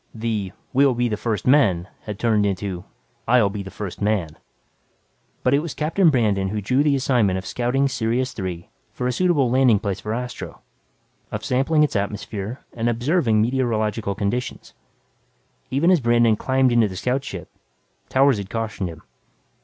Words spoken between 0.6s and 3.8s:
"we'll be the first men" had turned into, "I'll be the